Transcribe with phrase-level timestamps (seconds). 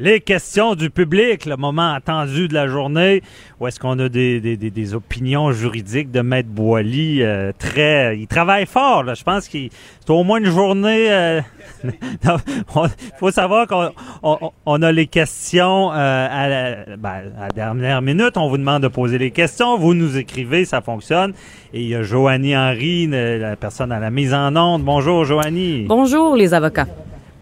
[0.00, 3.22] Les questions du public, le moment attendu de la journée,
[3.60, 8.18] où est-ce qu'on a des, des, des, des opinions juridiques de Maître Boily euh, très...
[8.18, 9.14] Il travaille fort, là.
[9.14, 11.12] Je pense qu'il c'est au moins une journée...
[11.12, 11.40] Euh,
[11.84, 13.90] Il faut savoir qu'on
[14.24, 15.94] on, on a les questions euh,
[16.28, 18.36] à, la, ben, à la dernière minute.
[18.36, 19.78] On vous demande de poser les questions.
[19.78, 21.34] Vous nous écrivez, ça fonctionne.
[21.72, 24.82] Et il y a Joanie Henry, la personne à la mise en onde.
[24.82, 25.84] Bonjour, Joanie.
[25.86, 26.88] Bonjour, les avocats.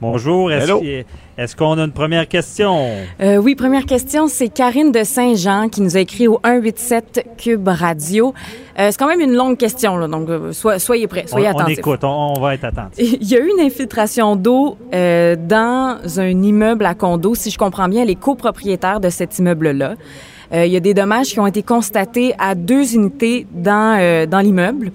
[0.02, 0.50] Bonjour.
[0.50, 1.04] Est-ce
[1.42, 2.88] est-ce qu'on a une première question?
[3.20, 7.66] Euh, oui, première question, c'est Karine de Saint-Jean qui nous a écrit au 187 Cube
[7.66, 8.32] Radio.
[8.78, 11.78] Euh, c'est quand même une longue question, là, donc euh, soyez prêts, soyez on, attentifs.
[11.78, 13.16] On écoute, on, on, va être attentifs.
[13.20, 17.34] Il y a eu une infiltration d'eau euh, dans un immeuble à condo.
[17.34, 19.94] Si je comprends bien, les copropriétaires de cet immeuble-là.
[20.54, 24.92] Il y a des dommages qui ont été constatés à deux unités dans, dans l'immeuble.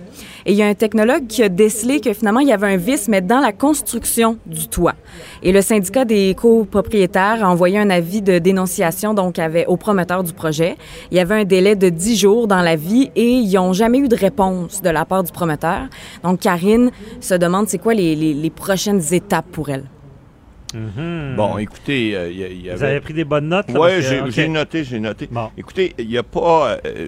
[0.48, 2.78] Et il y a un technologue qui a décelé que finalement, il y avait un
[2.78, 4.96] vice, mais dans la construction du toit.
[5.44, 10.24] Et le syndicat des copropriétaires a envoyé un avis de dénonciation donc avait, au promoteur
[10.24, 10.78] du projet.
[11.12, 13.98] Il y avait un délai de 10 jours dans la vie et ils n'ont jamais
[13.98, 15.88] eu de réponse de la part du promoteur.
[16.24, 19.84] Donc, Karine se demande c'est quoi les, les, les prochaines étapes pour elle.
[20.74, 21.36] Mm-hmm.
[21.36, 22.78] Bon, écoutez, euh, il y, y avait...
[22.78, 23.68] Vous avez pris des bonnes notes?
[23.70, 24.48] Oui, j'ai okay.
[24.48, 25.28] noté, j'ai noté.
[25.32, 25.50] Bon.
[25.58, 26.78] Écoutez, il n'y a pas...
[26.86, 27.08] Euh,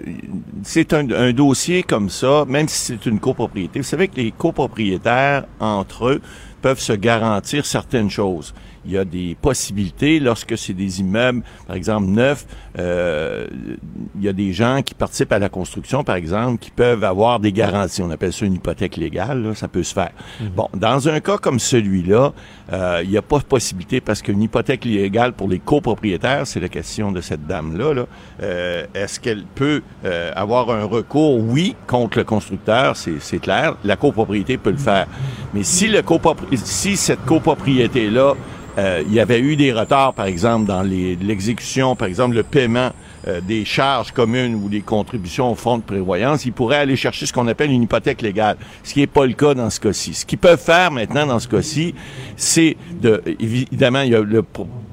[0.62, 3.78] c'est un, un, dossier comme ça, même si c'est une copropriété.
[3.78, 6.20] Vous savez que les copropriétaires, entre eux,
[6.62, 8.54] peuvent se garantir certaines choses.
[8.84, 12.46] Il y a des possibilités lorsque c'est des immeubles, par exemple, neufs.
[12.78, 13.46] Euh,
[14.16, 17.40] il y a des gens qui participent à la construction, par exemple, qui peuvent avoir
[17.40, 18.02] des garanties.
[18.02, 19.42] On appelle ça une hypothèque légale.
[19.42, 20.12] Là, ça peut se faire.
[20.40, 20.50] Mm -hmm.
[20.56, 22.32] Bon, dans un cas comme celui-là,
[22.72, 26.60] euh, il n'y a pas de possibilité parce qu'une hypothèque légale pour les copropriétaires, c'est
[26.60, 27.94] la question de cette dame-là.
[27.94, 28.04] Là.
[28.42, 31.38] Euh, Est-ce qu'elle peut euh, avoir un recours?
[31.38, 33.76] Oui, contre le constructeur, c'est clair.
[33.84, 35.06] La copropriété peut le faire.
[35.54, 38.34] Mais si, le copropri si cette copropriété-là
[38.80, 42.92] euh, il y avait eu des retards, par exemple, dans l'exécution, par exemple, le paiement
[43.28, 47.26] euh, des charges communes ou des contributions au fonds de prévoyance, ils pourraient aller chercher
[47.26, 50.14] ce qu'on appelle une hypothèque légale, ce qui n'est pas le cas dans ce cas-ci.
[50.14, 51.94] Ce qu'ils peuvent faire maintenant dans ce cas-ci,
[52.36, 54.42] c'est de, évidemment, il y a le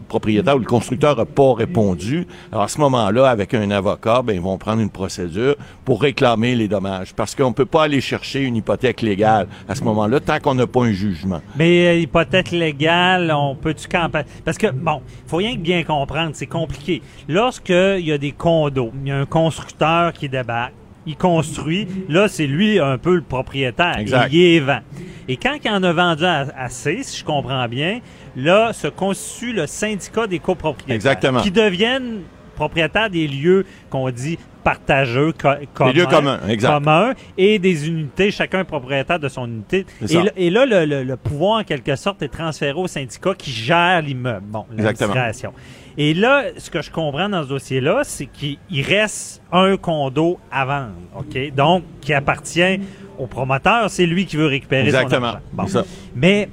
[0.07, 2.27] propriétaire ou le constructeur n'a pas répondu.
[2.51, 6.55] Alors à ce moment-là, avec un avocat, ben, ils vont prendre une procédure pour réclamer
[6.55, 7.13] les dommages.
[7.13, 10.55] Parce qu'on ne peut pas aller chercher une hypothèque légale à ce moment-là tant qu'on
[10.55, 11.41] n'a pas un jugement.
[11.55, 14.21] Mais euh, hypothèque légale, on peut-tu camper?
[14.43, 17.01] Parce que, bon, il faut rien bien comprendre, c'est compliqué.
[17.27, 20.73] Lorsqu'il y a des condos, il y a un constructeur qui débarque,
[21.07, 21.87] il construit.
[22.09, 23.97] Là, c'est lui un peu le propriétaire.
[23.97, 24.29] Exact.
[24.31, 24.81] Il est vend.
[25.27, 27.99] Et quand il en a vendu assez, si je comprends bien,
[28.35, 30.95] là, se constitue le syndicat des copropriétaires.
[30.95, 31.41] Exactement.
[31.41, 32.21] Qui deviennent
[32.57, 36.73] propriétaires des lieux qu'on dit partageux, co communs, lieux communs, exact.
[36.73, 39.85] communs, et des unités, chacun propriétaire de son unité.
[40.09, 43.51] Et, et, là, le, le, le, pouvoir, en quelque sorte, est transféré au syndicat qui
[43.51, 44.45] gère l'immeuble.
[44.45, 45.53] Bon, l'administration.
[45.97, 50.65] Et là, ce que je comprends dans ce dossier-là, c'est qu'il reste un condo à
[50.65, 51.55] vendre, OK?
[51.55, 52.81] Donc, qui appartient
[53.17, 55.31] au promoteur, c'est lui qui veut récupérer Exactement.
[55.55, 55.79] son argent.
[55.79, 55.85] Bon.
[56.13, 56.49] Mais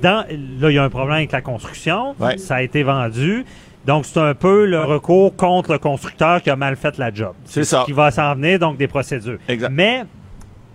[0.00, 0.24] dans,
[0.60, 2.14] là, il y a un problème avec la construction.
[2.18, 2.38] Ouais.
[2.38, 3.44] Ça a été vendu.
[3.88, 7.32] Donc, c'est un peu le recours contre le constructeur qui a mal fait la job.
[7.46, 7.84] C'est ça.
[7.86, 9.38] Qui va s'en venir, donc des procédures.
[9.48, 9.70] Exact.
[9.72, 10.04] Mais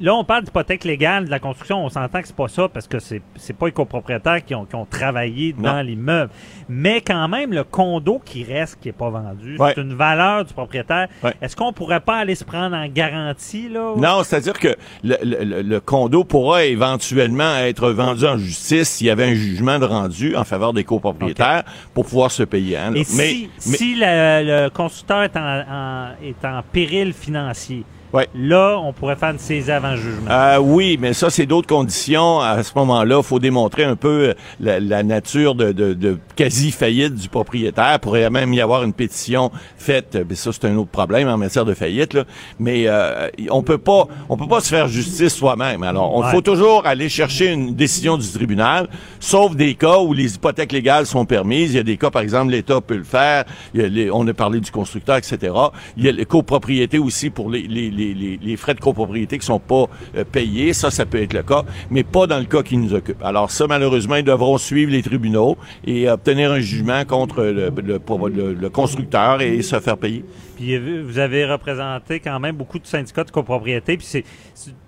[0.03, 1.84] là, on parle d'hypothèque légale de la construction.
[1.86, 4.66] On s'entend que c'est pas ça parce que c'est c'est pas les copropriétaires qui ont,
[4.66, 6.30] qui ont travaillé dans l'immeuble.
[6.68, 9.72] Mais quand même, le condo qui reste, qui est pas vendu, ouais.
[9.74, 11.08] c'est une valeur du propriétaire.
[11.24, 11.34] Ouais.
[11.41, 15.62] Est-ce qu'on pourrait pas aller se prendre en garantie là Non, c'est-à-dire que le, le,
[15.62, 20.35] le, condo pourra éventuellement être vendu en justice s'il y avait un jugement de rendu
[20.35, 21.91] en faveur des copropriétaires okay.
[21.94, 22.78] pour pouvoir se payer.
[22.78, 27.14] Hein, Et mais, si, mais, si le, le constructeur est en, en, est en péril
[27.14, 28.28] financier, Ouais.
[28.36, 30.30] Là, on pourrait faire une saisie avant jugement.
[30.30, 32.40] Euh, oui, mais ça, c'est d'autres conditions.
[32.40, 37.16] À ce moment-là, il faut démontrer un peu la, la nature de, de, de quasi-faillite
[37.16, 37.94] du propriétaire.
[37.96, 40.16] Il pourrait même y avoir une pétition faite.
[40.30, 42.14] Mais ça, c'est un autre problème en matière de faillite.
[42.14, 42.26] Là.
[42.60, 45.82] Mais euh, on peut pas, on peut pas se faire justice soi-même.
[45.82, 46.32] Alors, il ouais.
[46.32, 48.90] faut toujours aller chercher une décision du tribunal,
[49.20, 51.74] sauf des cas où les hypothèques légales sont permises.
[51.74, 53.46] Il y a des cas, par exemple, l'État peut le faire.
[53.74, 55.52] Il y a les, on a parlé du constructeur, etc.
[55.98, 58.79] Il y a les copropriétés aussi pour les, les, les les, les, les frais de
[58.79, 59.85] copropriété qui sont pas
[60.16, 60.73] euh, payés.
[60.73, 63.22] Ça, ça peut être le cas, mais pas dans le cas qui nous occupe.
[63.23, 68.53] Alors ça, malheureusement, ils devront suivre les tribunaux et obtenir un jugement contre le, le,
[68.53, 70.26] le constructeur et se faire payer.
[70.55, 74.23] Puis euh, vous avez représenté quand même beaucoup de syndicats de copropriété, puis c'est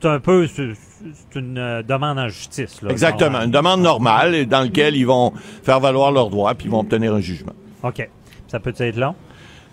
[0.03, 2.81] un peu c'est une euh, demande en justice.
[2.81, 5.33] Là, Exactement, une demande normale dans laquelle ils vont
[5.63, 7.53] faire valoir leurs droits puis ils vont obtenir un jugement.
[7.83, 8.07] OK.
[8.47, 9.15] Ça peut être long?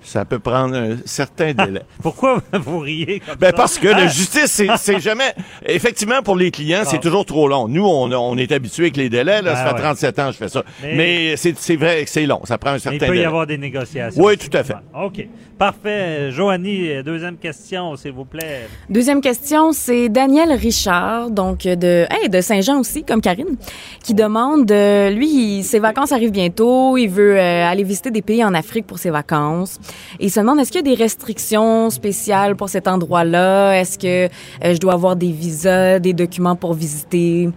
[0.04, 1.82] Ça peut prendre un certain délai.
[2.02, 3.52] Pourquoi vous riez comme ben ça?
[3.52, 5.34] Parce que la justice, c'est jamais...
[5.66, 7.00] Effectivement, pour les clients, c'est Ah.
[7.00, 7.68] toujours trop long.
[7.68, 9.42] Nous, on, on est habitué avec les délais.
[9.42, 9.80] Là, ça Ah fait ouais.
[9.80, 10.62] 37 ans que je fais ça.
[10.82, 12.40] Mais- Mais, c'est vrai que c'est long.
[12.44, 13.24] Ça prend un certain il peut y délai.
[13.24, 14.22] avoir des négociations.
[14.22, 14.74] Oui, tout à fait.
[14.94, 15.26] OK.
[15.58, 16.30] Parfait.
[16.32, 18.68] Joanie, deuxième question, s'il vous plaît.
[18.90, 23.56] Deuxième question, c'est Daniel Richard, donc de, hey, de Saint-Jean aussi, comme Karine,
[24.02, 28.42] qui demande, euh, lui, ses vacances arrivent bientôt, il veut euh, aller visiter des pays
[28.44, 29.78] en Afrique pour ses vacances.
[30.20, 33.80] Et il se demande, est-ce qu'il y a des restrictions spéciales pour cet endroit-là?
[33.80, 37.50] Est-ce que euh, je dois avoir des visas, des documents pour visiter?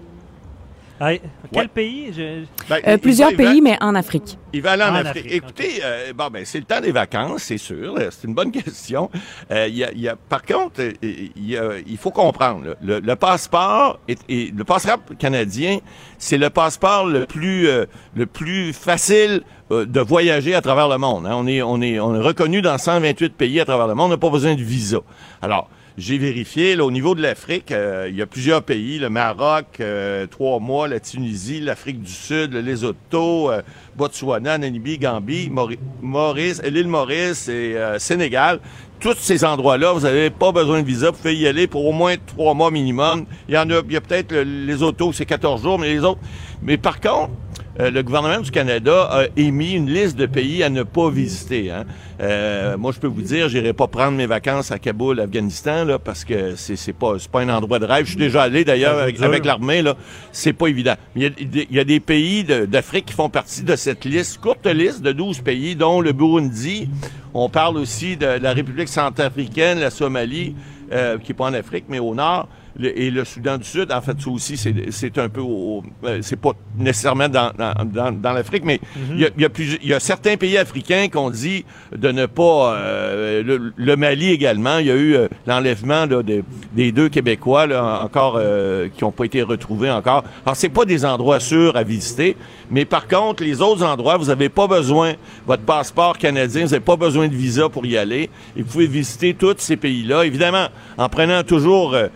[1.01, 1.19] Hey,
[1.51, 1.67] quel Ouais.
[1.67, 2.13] pays?
[2.13, 4.37] Je- Ben, Euh, il- plusieurs il va- pays, mais en Afrique.
[4.53, 5.25] Il va aller en, En Afrique.
[5.25, 7.95] Afrique, Écoutez, euh, bon, ben, c'est le temps des vacances, c'est sûr.
[8.11, 9.09] C'est une bonne question.
[9.51, 12.65] Euh, il y a, il y a- par contre, il, y a- il faut comprendre,
[12.67, 15.79] là, le, le passeport, est, est- le passeport canadien,
[16.17, 20.97] c'est le passeport le plus, euh, le plus facile euh, de voyager à travers le
[20.97, 21.25] monde.
[21.25, 21.31] hein.
[21.33, 24.05] On, est, on, est, on est reconnu dans 128 pays à travers le monde.
[24.07, 24.99] On n'a pas besoin de visa.
[25.41, 29.09] Alors, j'ai vérifié, là, au niveau de l'Afrique, euh, il y a plusieurs pays, le
[29.09, 33.61] Maroc, euh, trois mois, la Tunisie, l'Afrique du Sud, le Lesotho, euh,
[33.95, 38.59] Botswana, Namibie, Gambie, Mauri- Maurice, l'île Maurice et euh, Sénégal.
[38.99, 41.91] Tous ces endroits-là, vous n'avez pas besoin de visa, vous pouvez y aller pour au
[41.93, 43.25] moins trois mois minimum.
[43.47, 45.93] Il y en a, il y a peut-être le- les autos, c'est 14 jours, mais
[45.93, 46.19] les autres.
[46.61, 47.31] Mais par contre,
[47.79, 51.71] euh, le gouvernement du Canada a émis une liste de pays à ne pas visiter.
[51.71, 51.83] Hein.
[52.21, 55.99] Euh, moi, je peux vous dire, j'irai pas prendre mes vacances à Kaboul, Afghanistan, là,
[55.99, 58.05] parce que c'est c'est pas c'est pas un endroit de rêve.
[58.05, 59.95] Je suis déjà allé d'ailleurs avec, l'armée là.
[60.31, 60.95] C'est pas évident.
[61.15, 63.75] Il y a des- il y, a des pays de- d'Afrique qui font partie de
[63.75, 66.87] cette liste, courte liste de 12 pays, dont le Burundi.
[67.33, 70.55] On parle aussi de la République centrafricaine, la Somalie,
[70.93, 72.47] euh, qui est pas en Afrique, mais au nord.
[72.79, 76.19] Le- et le Soudan du Sud, en fait, ça aussi, c'est un peu au, euh,
[76.21, 78.79] c'est pas nécessairement dans, dans, dans, dans l'Afrique, mais
[79.11, 79.49] il y, a, il y, a
[79.83, 84.77] y a certains pays africains qu'on dit de ne pas, euh, le, le Mali également,
[84.79, 86.43] il y a eu euh, l'enlèvement là, de-
[86.73, 90.23] des deux Québécois là, encore euh, qui n'ont pas été retrouvés encore.
[90.45, 92.35] Alors, c'est pas des endroits sûrs à visiter,
[92.69, 95.13] mais par contre, les autres endroits, vous n'avez pas besoin,
[95.47, 98.87] votre passeport canadien, vous n'avez pas besoin de visa pour y aller, et vous pouvez
[98.87, 100.67] visiter tous ces pays-là, évidemment,
[100.97, 102.07] en prenant toujours euh,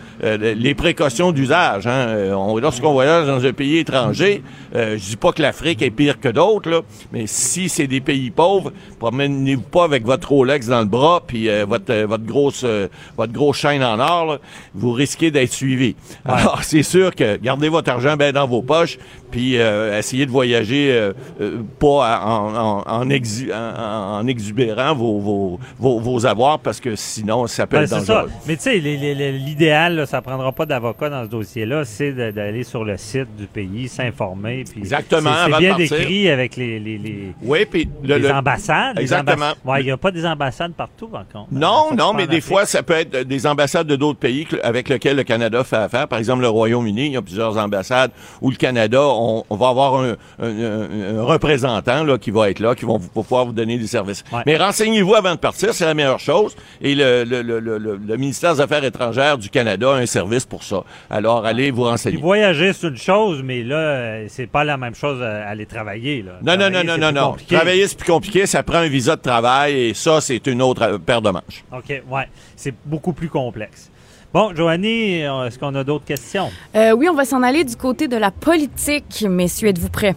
[0.56, 1.88] les précautions d'usage.
[1.88, 2.07] Hein.
[2.10, 4.44] Euh, on- Lorsqu'on voyage dans un pays étranger,
[4.75, 8.30] euh, je dis pas que l'Afrique est pire que d'autres, mais si c'est des pays
[8.31, 12.88] pauvres, promenez-vous pas avec votre Rolex dans le bras puis euh, votre votre grosse euh,
[13.18, 14.38] votre grosse chaîne en or, là,
[14.75, 15.96] vous risquez d'être suivi.
[16.25, 18.98] Alors c'est sûr que gardez votre argent bien dans vos poches
[19.31, 24.94] puis euh, essayez de voyager euh, euh, pas en, en, en, exu- en- en exubérant
[24.96, 28.14] vos, vos, vos, vos avoirs parce que sinon ça peut Ben, être c'est ça.
[28.24, 28.31] dangereux.
[28.48, 32.98] Mais tu sais, l'idéal, ça prendra pas d'avocat dans ce dossier-là, c'est d'aller sur le
[32.98, 34.64] site du pays, s'informer.
[34.70, 39.00] puis Exactement, C'est bien décrit avec les, les, les, Oui, puis le, les le- ambassades.
[39.00, 39.54] Exactement.
[39.80, 41.48] il n'y a pas des ambassades partout, par contre.
[41.52, 42.44] Non, non, mais des Afrique.
[42.46, 46.08] fois, ça peut être des ambassades de d'autres pays avec lesquels le Canada fait affaire.
[46.08, 48.12] Par exemple, le Royaume-Uni, il y a plusieurs ambassades
[48.42, 52.50] où le Canada, on, on va avoir un, un- un- un représentant là, qui va
[52.50, 54.24] être là, qui vont vous- pouvoir vous donner des services.
[54.31, 54.42] Ouais.
[54.45, 56.56] Mais renseignez-vous avant de partir, c'est la meilleure chose.
[56.81, 60.64] Et le, le, le, le, ministère des Affaires étrangères du Canada a un service pour
[60.64, 60.83] ça.
[61.09, 62.18] Alors, allez vous Puis renseigner.
[62.18, 66.21] voyager, c'est une chose, mais là, c'est pas la même chose à aller travailler.
[66.21, 66.33] Là.
[66.42, 67.35] Non, non, non, non, non, non.
[67.49, 68.45] Travailler, c'est plus compliqué.
[68.45, 71.64] Ça prend un visa de travail et ça, c'est une autre euh, paire de manches.
[71.71, 72.28] OK, ouais.
[72.56, 73.90] C'est beaucoup plus complexe.
[74.31, 76.52] Bon, Joanie, est-ce qu'on a d'autres questions?
[76.76, 79.69] Euh, oui, on va s'en aller du côté de la politique, messieurs.
[79.69, 80.16] Êtes-vous prêts?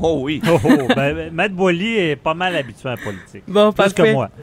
[0.00, 0.42] Oh oui.
[0.46, 3.42] Oh, oh, ben, ben, Matt Boily est pas mal habitué à la politique.
[3.46, 4.28] Bon, Plus que moi.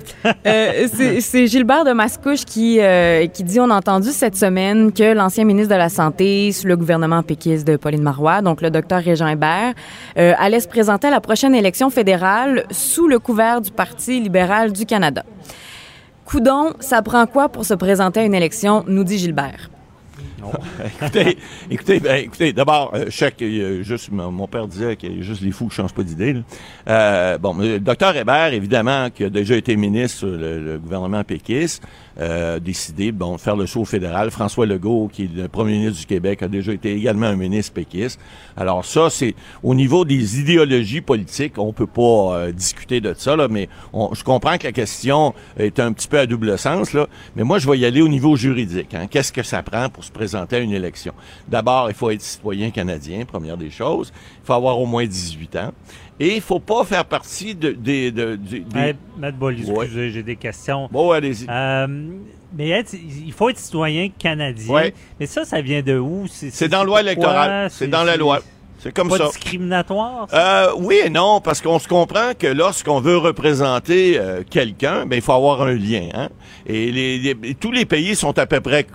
[0.45, 4.91] Euh, c'est c'est Gilbert de Mascouche qui, euh, qui dit, on a entendu cette semaine
[4.91, 8.69] que l'ancien ministre de la Santé sous le gouvernement péquiste de Pauline Marois, donc le
[8.69, 9.73] docteur Régent Hébert,
[10.17, 14.71] euh, allait se présenter à la prochaine élection fédérale sous le couvert du Parti libéral
[14.71, 15.23] du Canada.
[16.29, 19.71] Coudon, ça prend quoi pour se présenter à une élection, nous dit Gilbert.
[21.01, 21.37] écoutez,
[21.69, 25.67] écoutez, ben, écoutez, d'abord, euh, chaque, euh, juste, mon, père disait a juste les fous
[25.67, 26.35] qui changent pas d'idée.
[26.87, 31.83] Euh, bon, le docteur Hébert, évidemment, qui a déjà été ministre sur le, gouvernement péquiste,
[32.19, 34.31] euh, a décidé, bon, de faire le saut fédéral.
[34.31, 37.73] François Legault, qui est le premier ministre du Québec, a déjà été également un ministre
[37.73, 38.19] péquiste.
[38.57, 42.01] Alors ça, c'est au niveau des idéologies politiques, on peut pas
[42.35, 43.69] euh, discuter de ça, là, mais
[44.13, 47.59] je comprends que la question est un petit peu à double sens, là, mais moi,
[47.59, 48.93] je vais y aller au niveau juridique.
[48.93, 49.07] Hein.
[49.09, 51.13] Qu'est-ce que ça prend pour se présenter à une élection?
[51.47, 54.11] D'abord, il faut être citoyen canadien, première des choses.
[54.43, 55.71] Il faut avoir au moins 18 ans.
[56.19, 58.37] Et il faut pas faire partie de, de,
[58.75, 58.93] Hey,
[59.71, 59.85] Ouais.
[59.85, 60.89] excusez, j'ai des questions.
[60.91, 61.45] Bon, allez-y.
[61.49, 61.87] Euh,
[62.57, 64.73] mais être- il faut être citoyen canadien.
[64.73, 64.93] Ouais.
[65.19, 66.25] Mais ça, ça vient de où?
[66.27, 67.69] C'est dans la loi électorale.
[67.71, 68.39] C'est dans la loi.
[68.81, 69.25] C'est comme pas ça.
[69.27, 70.27] discriminatoire?
[70.29, 70.67] ça?
[70.67, 75.17] Euh, oui et non, parce qu'on se comprend que lorsqu'on veut représenter euh, quelqu'un, ben
[75.17, 76.07] il faut avoir un lien.
[76.13, 76.29] Hein?
[76.65, 78.87] Et les, les- tous les pays sont à peu près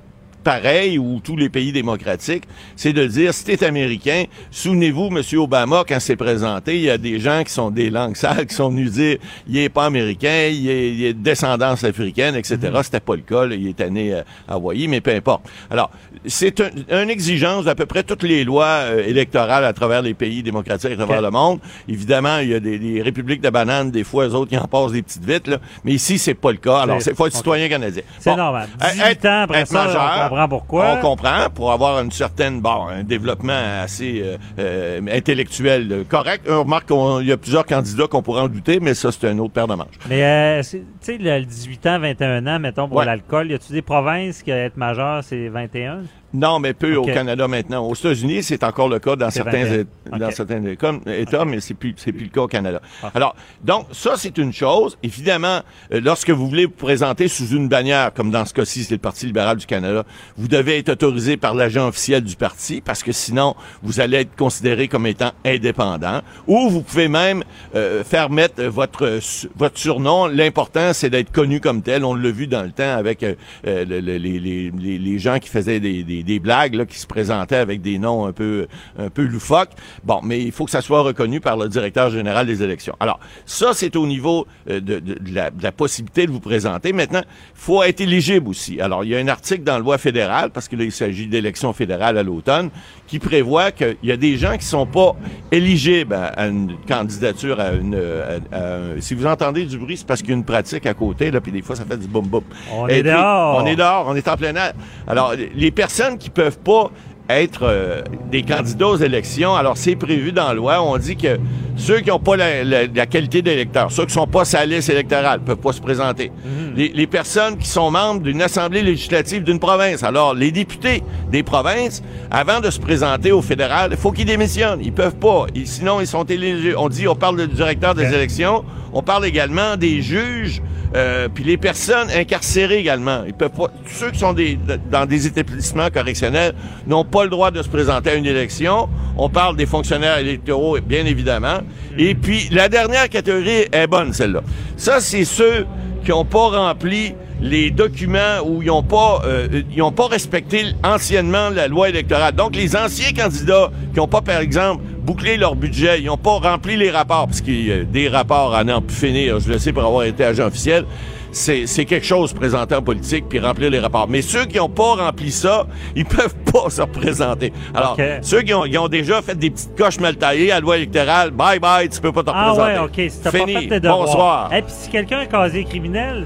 [0.45, 2.45] pareils ou tous les pays démocratiques,
[2.77, 6.99] c'est de dire si t'es américain, souvenez-vous, Monsieur Obama, quand s'est présenté, il y a
[6.99, 9.17] des gens qui sont des langues sales qui sont venus dire
[9.49, 12.59] il est pas américain, il est, il est de descendance africaine, etc.
[12.83, 14.25] C'était pas le cas, là, il est né à
[14.55, 15.43] Hawaï, mais peu importe.
[15.71, 15.91] Alors,
[16.27, 20.15] c'est un, une exigence d'à peu près toutes les lois euh, électorales à travers les
[20.15, 21.59] pays démocratiques à travers le monde.
[21.89, 24.67] Évidemment, il y a des, des républiques de bananes, des fois, eux autres, qui en
[24.67, 25.59] passent des petites vites, là.
[25.85, 26.79] mais ici, c'est pas le cas.
[26.81, 28.03] Alors, C'est- faut être citoyen canadien.
[28.19, 28.69] C'est Bon, normal.
[28.83, 30.01] euh, 18 être- ans après être ça, majeur,
[30.35, 30.95] comprend pourquoi.
[30.95, 36.47] On comprend, pour avoir une certaine, bon, un développement assez euh, euh, intellectuel euh, correct.
[36.49, 39.39] On remarque qu'il y a plusieurs candidats qu'on pourrait en douter, mais ça, c'est un
[39.39, 39.87] autre paire de manches.
[40.09, 43.05] Mais, euh, tu sais, le, le 18 ans, 21 ans, mettons, pour Ouais.
[43.05, 46.03] l'alcool, y a-tu des provinces qui, être majeur, c'est 21?
[46.35, 47.87] Non, mais peu au Canada maintenant.
[47.87, 49.75] Aux États-Unis, c'est encore le cas dans certains 21.
[49.81, 50.63] é- dans certains
[51.07, 52.81] États, mais c'est plus c'est plus le cas au Canada.
[53.01, 53.17] Parfait.
[53.17, 54.99] Alors, donc ça c'est une chose.
[55.05, 55.61] Évidemment,
[55.93, 58.99] euh, lorsque vous voulez vous présenter sous une bannière, comme dans ce cas-ci, c'est le
[59.01, 60.05] Parti libéral du Canada,
[60.37, 64.35] vous devez être autorisé par l'agent officiel du parti, parce que sinon vous allez être
[64.37, 66.21] considéré comme étant indépendant.
[66.49, 67.45] Ou vous pouvez même
[67.77, 69.21] euh, faire mettre votre
[69.57, 70.27] votre surnom.
[70.27, 72.05] L'important c'est d'être connu comme tel.
[72.05, 73.35] On l'a vu dans le temps avec euh,
[73.67, 76.87] euh, le- le- les, les, les, les gens qui faisaient des, des, des blagues, là,
[76.87, 78.67] qui se présentaient avec des noms un peu
[78.99, 79.71] un peu loufoques.
[80.05, 82.97] Bon, mais il faut que ça soit reconnu par le directeur général des élections.
[83.01, 86.41] Alors, ça, c'est au niveau euh, de, de- de la, de la possibilité de vous
[86.41, 86.93] présenter.
[86.93, 88.81] Maintenant, il faut être éligible aussi.
[88.81, 91.27] Alors, il y a un article dans la loi fédérale, parce que là, il s'agit
[91.27, 92.71] d'élections fédérales à l'automne,
[93.07, 95.15] qui prévoit qu'il y a des gens qui sont pas
[95.53, 97.95] éligibles à, à une candidature, à une...
[97.95, 100.87] à- à un- si vous entendez du bruit, c'est parce qu'il y a une pratique
[100.87, 102.43] à côté, là, puis des fois, ça fait du boum-boum.
[102.73, 103.63] On Et est puis, dehors.
[103.63, 104.73] On est dehors, on est en plein air.
[105.07, 106.91] Alors, les personnes qui peuvent pas
[107.31, 111.39] être euh, des candidats aux élections, alors c'est prévu dans la loi, on dit que
[111.75, 114.91] ceux qui n'ont pas la, la- la qualité d'électeur, ceux qui sont pas la liste
[114.91, 116.31] électorale, peuvent pas se présenter.
[116.45, 116.75] Mhm.
[116.77, 121.43] les, les personnes qui sont membres d'une assemblée législative d'une province, alors les députés des
[121.43, 124.81] provinces, avant de se présenter au fédéral, il faut qu'ils démissionnent.
[124.83, 125.47] Ils peuvent pas.
[125.55, 126.75] Ils- sinon, ils sont éligibles.
[126.77, 130.61] On dit, on parle du directeur des élections, on parle également des juges,
[130.95, 133.25] euh, puis les personnes incarcérées également.
[133.27, 133.69] Ils peuvent pas.
[133.69, 134.59] Tous ceux qui sont des,
[134.91, 136.55] dans des établissements correctionnels
[136.87, 138.89] n'ont pas le droit de se présenter à une élection.
[139.17, 141.59] On parle des fonctionnaires électoraux, bien évidemment.
[141.99, 144.43] Et puis la dernière catégorie est bonne, celle-là.
[144.77, 145.67] Ça, c'est ceux
[146.05, 150.65] qui n'ont pas rempli les documents ou ils n'ont pas euh, ils ont pas respecté
[150.83, 152.35] anciennement la loi électorale.
[152.35, 156.39] Donc les anciens candidats qui n'ont pas par exemple bouclé leur budget, ils n'ont pas
[156.39, 159.59] rempli les rapports parce qu'il y a des rapports à n'en plus finir, je le
[159.59, 160.87] sais pour avoir été agent officiel.
[161.33, 164.07] C'est, quelque chose présenter en politique puis remplir les rapports.
[164.09, 167.53] Mais ceux qui n'ont pas rempli ça, ils peuvent pas se représenter.
[167.75, 171.33] Alors, ceux qui ont, déjà fait des petites coches mal taillées à la loi électorale,
[171.33, 173.01] bye bye, tu peux pas te Ah représenter.
[173.01, 173.11] ouais, OK.
[173.11, 174.07] Si t'as pas fait tes devoirs.
[174.07, 174.55] Bonsoir.
[174.55, 176.25] Et puis si quelqu'un a causé criminel,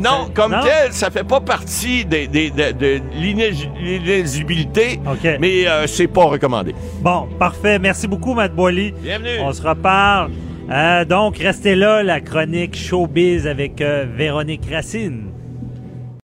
[0.00, 0.60] Non, C'est- comme non?
[0.62, 5.00] tel, ça fait pas partie des, des- de, de l'inéligibilité,
[5.40, 6.74] mais euh, c'est pas recommandé.
[7.00, 7.78] Bon, parfait.
[7.78, 8.92] Merci beaucoup, Matt Boily.
[9.02, 9.40] Bienvenue.
[9.42, 10.30] On se reparle.
[10.70, 15.29] Euh, donc, restez là, la chronique Showbiz avec euh, Véronique Racine.